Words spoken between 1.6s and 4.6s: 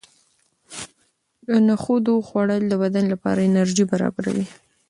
نخودو خوړل د بدن لپاره انرژي برابروي.